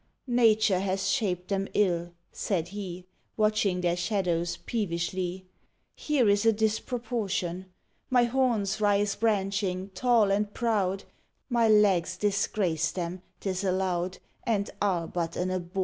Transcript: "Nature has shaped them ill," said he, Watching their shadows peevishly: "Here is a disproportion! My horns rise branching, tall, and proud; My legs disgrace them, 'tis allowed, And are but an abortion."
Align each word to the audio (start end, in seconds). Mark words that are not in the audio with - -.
"Nature 0.25 0.79
has 0.79 1.07
shaped 1.11 1.49
them 1.49 1.67
ill," 1.75 2.11
said 2.31 2.69
he, 2.69 3.05
Watching 3.37 3.81
their 3.81 3.95
shadows 3.95 4.57
peevishly: 4.57 5.45
"Here 5.93 6.27
is 6.27 6.43
a 6.43 6.51
disproportion! 6.51 7.67
My 8.09 8.23
horns 8.23 8.81
rise 8.81 9.13
branching, 9.15 9.89
tall, 9.89 10.31
and 10.31 10.51
proud; 10.55 11.03
My 11.51 11.67
legs 11.69 12.17
disgrace 12.17 12.89
them, 12.89 13.21
'tis 13.41 13.63
allowed, 13.63 14.17
And 14.43 14.71
are 14.81 15.05
but 15.07 15.35
an 15.35 15.51
abortion." 15.51 15.79